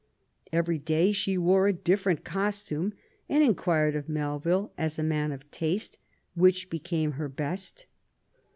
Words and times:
Every 0.51 0.79
day 0.79 1.11
she 1.11 1.37
wore 1.37 1.67
a 1.67 1.73
different 1.73 2.23
costume, 2.23 2.93
and 3.29 3.43
inquired 3.43 3.95
of 3.95 4.09
Melville, 4.09 4.73
as 4.75 4.97
a 4.97 5.03
man 5.03 5.31
of 5.31 5.51
taste, 5.51 5.99
which 6.33 6.71
became 6.71 7.11
her 7.11 7.29
best. 7.29 7.85